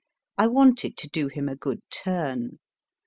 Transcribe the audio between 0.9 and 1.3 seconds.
to do